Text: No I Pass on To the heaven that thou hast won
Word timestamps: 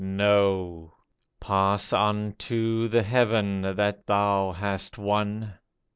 No 0.03 0.95
I 0.95 1.45
Pass 1.45 1.93
on 1.93 2.33
To 2.39 2.87
the 2.87 3.03
heaven 3.03 3.61
that 3.75 4.07
thou 4.07 4.51
hast 4.51 4.97
won 4.97 5.53